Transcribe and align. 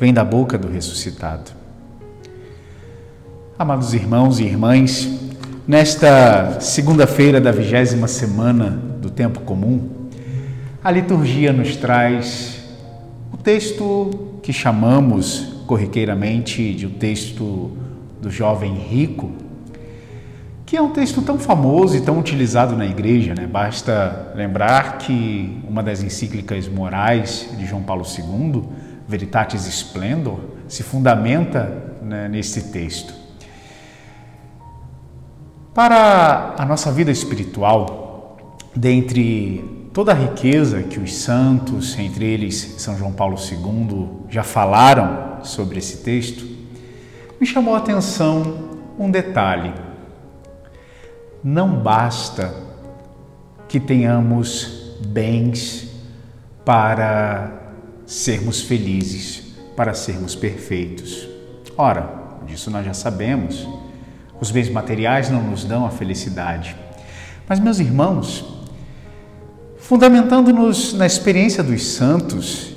vem 0.00 0.14
da 0.14 0.24
boca 0.24 0.56
do 0.56 0.68
ressuscitado. 0.68 1.50
Amados 3.58 3.94
irmãos 3.94 4.38
e 4.38 4.44
irmãs, 4.44 5.08
nesta 5.66 6.60
segunda-feira 6.60 7.40
da 7.40 7.50
vigésima 7.50 8.06
semana 8.06 8.70
do 9.00 9.10
tempo 9.10 9.40
comum, 9.40 10.08
a 10.84 10.90
liturgia 10.92 11.52
nos 11.52 11.74
traz 11.74 12.62
o 13.32 13.36
texto 13.36 14.38
que 14.40 14.52
chamamos 14.52 15.64
corriqueiramente 15.66 16.72
de 16.72 16.86
o 16.86 16.90
texto 16.90 17.72
do 18.22 18.30
jovem 18.30 18.74
rico, 18.74 19.32
que 20.64 20.76
é 20.76 20.82
um 20.82 20.90
texto 20.90 21.20
tão 21.22 21.38
famoso 21.40 21.96
e 21.96 22.00
tão 22.00 22.20
utilizado 22.20 22.76
na 22.76 22.86
igreja, 22.86 23.34
né? 23.34 23.46
Basta 23.46 24.32
lembrar 24.36 24.98
que 24.98 25.60
uma 25.68 25.82
das 25.82 26.02
encíclicas 26.02 26.68
morais 26.68 27.48
de 27.58 27.66
João 27.66 27.82
Paulo 27.82 28.04
II 28.06 28.62
Veritatis 29.08 29.66
Splendor, 29.66 30.38
se 30.68 30.82
fundamenta 30.82 31.96
né, 32.02 32.28
nesse 32.28 32.70
texto. 32.70 33.14
Para 35.72 36.54
a 36.58 36.66
nossa 36.66 36.92
vida 36.92 37.10
espiritual, 37.10 38.56
dentre 38.76 39.90
toda 39.94 40.12
a 40.12 40.14
riqueza 40.14 40.82
que 40.82 41.00
os 41.00 41.16
santos, 41.16 41.98
entre 41.98 42.24
eles 42.24 42.74
São 42.78 42.98
João 42.98 43.12
Paulo 43.12 43.36
II, 43.36 44.26
já 44.28 44.42
falaram 44.42 45.42
sobre 45.42 45.78
esse 45.78 45.98
texto, 45.98 46.46
me 47.40 47.46
chamou 47.46 47.74
a 47.74 47.78
atenção 47.78 48.68
um 48.98 49.10
detalhe. 49.10 49.72
Não 51.42 51.78
basta 51.78 52.52
que 53.68 53.78
tenhamos 53.78 54.96
bens 55.06 55.88
para 56.64 57.67
sermos 58.08 58.62
felizes, 58.62 59.42
para 59.76 59.92
sermos 59.92 60.34
perfeitos. 60.34 61.28
Ora, 61.76 62.40
disso 62.46 62.70
nós 62.70 62.84
já 62.84 62.94
sabemos. 62.94 63.68
Os 64.40 64.50
bens 64.50 64.70
materiais 64.70 65.28
não 65.28 65.42
nos 65.42 65.62
dão 65.62 65.84
a 65.84 65.90
felicidade. 65.90 66.74
Mas, 67.46 67.60
meus 67.60 67.78
irmãos, 67.78 68.44
fundamentando-nos 69.76 70.94
na 70.94 71.04
experiência 71.04 71.62
dos 71.62 71.86
santos 71.86 72.70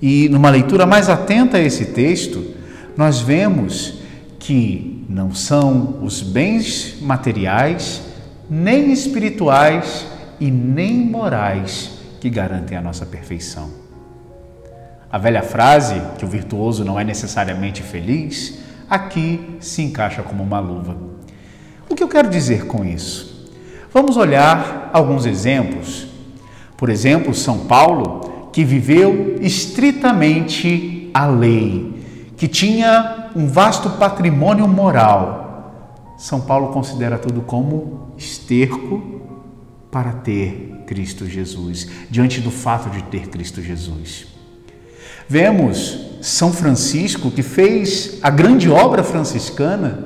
e 0.00 0.26
numa 0.30 0.48
leitura 0.48 0.86
mais 0.86 1.10
atenta 1.10 1.58
a 1.58 1.60
esse 1.60 1.86
texto, 1.86 2.54
nós 2.96 3.20
vemos 3.20 3.98
que 4.38 5.04
não 5.06 5.34
são 5.34 5.98
os 6.02 6.22
bens 6.22 6.96
materiais, 7.02 8.00
nem 8.48 8.90
espirituais 8.90 10.06
e 10.40 10.50
nem 10.50 10.94
morais 10.96 11.90
que 12.20 12.30
garantem 12.30 12.76
a 12.76 12.80
nossa 12.80 13.04
perfeição. 13.04 13.87
A 15.10 15.16
velha 15.16 15.42
frase, 15.42 15.94
que 16.18 16.24
o 16.24 16.28
virtuoso 16.28 16.84
não 16.84 17.00
é 17.00 17.04
necessariamente 17.04 17.82
feliz, 17.82 18.58
aqui 18.90 19.56
se 19.58 19.82
encaixa 19.82 20.22
como 20.22 20.42
uma 20.42 20.60
luva. 20.60 20.96
O 21.88 21.94
que 21.94 22.02
eu 22.02 22.08
quero 22.08 22.28
dizer 22.28 22.66
com 22.66 22.84
isso? 22.84 23.48
Vamos 23.92 24.18
olhar 24.18 24.90
alguns 24.92 25.24
exemplos. 25.24 26.06
Por 26.76 26.90
exemplo, 26.90 27.34
São 27.34 27.60
Paulo, 27.60 28.50
que 28.52 28.62
viveu 28.64 29.36
estritamente 29.40 31.10
a 31.14 31.26
lei, 31.26 32.04
que 32.36 32.46
tinha 32.46 33.30
um 33.34 33.46
vasto 33.46 33.88
patrimônio 33.90 34.68
moral. 34.68 36.14
São 36.18 36.40
Paulo 36.40 36.68
considera 36.68 37.16
tudo 37.16 37.40
como 37.40 38.12
esterco 38.18 39.22
para 39.90 40.12
ter 40.12 40.84
Cristo 40.86 41.26
Jesus, 41.26 41.88
diante 42.10 42.40
do 42.40 42.50
fato 42.50 42.90
de 42.90 43.02
ter 43.04 43.28
Cristo 43.28 43.62
Jesus. 43.62 44.37
Vemos 45.28 46.18
São 46.22 46.52
Francisco, 46.52 47.30
que 47.30 47.42
fez 47.42 48.18
a 48.22 48.30
grande 48.30 48.70
obra 48.70 49.02
franciscana, 49.02 50.04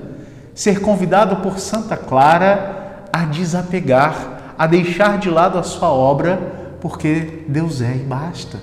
ser 0.54 0.80
convidado 0.80 1.36
por 1.36 1.58
Santa 1.58 1.96
Clara 1.96 3.06
a 3.12 3.24
desapegar, 3.24 4.54
a 4.58 4.66
deixar 4.66 5.18
de 5.18 5.30
lado 5.30 5.58
a 5.58 5.62
sua 5.62 5.90
obra, 5.90 6.76
porque 6.80 7.44
Deus 7.48 7.80
é 7.80 7.94
e 7.94 8.00
basta. 8.00 8.58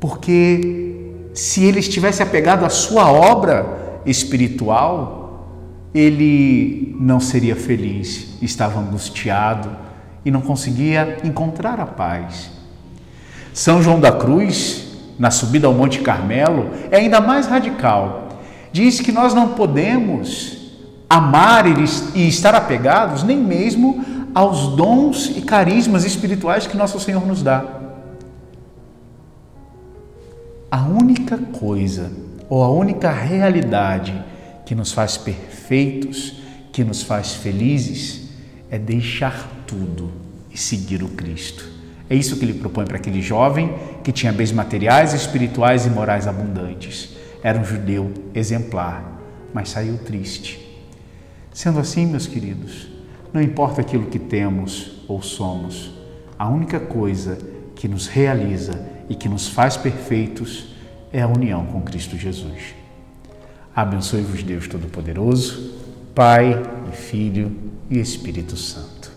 Porque 0.00 1.12
se 1.34 1.64
ele 1.64 1.80
estivesse 1.80 2.22
apegado 2.22 2.64
à 2.64 2.68
sua 2.68 3.10
obra 3.10 4.00
espiritual, 4.06 5.48
ele 5.94 6.94
não 7.00 7.20
seria 7.20 7.56
feliz, 7.56 8.38
estava 8.40 8.78
angustiado 8.80 9.70
e 10.24 10.30
não 10.30 10.40
conseguia 10.40 11.18
encontrar 11.24 11.80
a 11.80 11.86
paz. 11.86 12.50
São 13.56 13.82
João 13.82 13.98
da 13.98 14.12
Cruz, 14.12 14.84
na 15.18 15.30
subida 15.30 15.66
ao 15.66 15.72
Monte 15.72 16.00
Carmelo, 16.00 16.68
é 16.90 16.98
ainda 16.98 17.22
mais 17.22 17.46
radical. 17.46 18.28
Diz 18.70 19.00
que 19.00 19.10
nós 19.10 19.32
não 19.32 19.54
podemos 19.54 20.58
amar 21.08 21.64
e 21.66 22.28
estar 22.28 22.54
apegados 22.54 23.22
nem 23.22 23.38
mesmo 23.38 24.04
aos 24.34 24.76
dons 24.76 25.32
e 25.34 25.40
carismas 25.40 26.04
espirituais 26.04 26.66
que 26.66 26.76
nosso 26.76 27.00
Senhor 27.00 27.26
nos 27.26 27.42
dá. 27.42 27.64
A 30.70 30.82
única 30.82 31.38
coisa 31.38 32.12
ou 32.50 32.62
a 32.62 32.68
única 32.68 33.10
realidade 33.10 34.22
que 34.66 34.74
nos 34.74 34.92
faz 34.92 35.16
perfeitos, 35.16 36.42
que 36.74 36.84
nos 36.84 37.00
faz 37.00 37.32
felizes, 37.32 38.28
é 38.70 38.78
deixar 38.78 39.48
tudo 39.66 40.12
e 40.50 40.58
seguir 40.58 41.02
o 41.02 41.08
Cristo. 41.08 41.75
É 42.08 42.14
isso 42.14 42.36
que 42.36 42.44
ele 42.44 42.54
propõe 42.54 42.84
para 42.84 42.96
aquele 42.96 43.20
jovem 43.20 43.74
que 44.04 44.12
tinha 44.12 44.32
bens 44.32 44.52
materiais, 44.52 45.12
espirituais 45.12 45.86
e 45.86 45.90
morais 45.90 46.26
abundantes. 46.26 47.16
Era 47.42 47.58
um 47.58 47.64
judeu 47.64 48.12
exemplar, 48.34 49.20
mas 49.52 49.70
saiu 49.70 49.98
triste. 49.98 50.60
Sendo 51.52 51.80
assim, 51.80 52.06
meus 52.06 52.26
queridos, 52.26 52.88
não 53.32 53.42
importa 53.42 53.80
aquilo 53.80 54.06
que 54.06 54.18
temos 54.18 55.02
ou 55.08 55.22
somos, 55.22 55.92
a 56.38 56.48
única 56.48 56.78
coisa 56.78 57.38
que 57.74 57.88
nos 57.88 58.06
realiza 58.06 58.86
e 59.08 59.14
que 59.14 59.28
nos 59.28 59.48
faz 59.48 59.76
perfeitos 59.76 60.74
é 61.12 61.22
a 61.22 61.28
união 61.28 61.66
com 61.66 61.80
Cristo 61.80 62.16
Jesus. 62.16 62.74
Abençoe-vos 63.74 64.42
Deus 64.42 64.68
Todo-Poderoso, 64.68 65.74
Pai 66.14 66.62
e 66.92 66.96
Filho 66.96 67.54
e 67.90 67.98
Espírito 67.98 68.56
Santo. 68.56 69.15